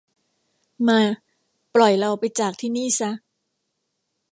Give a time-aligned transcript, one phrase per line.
[0.87, 0.99] มา
[1.75, 3.11] ปล่อยเราไปจากที่นี่ซะ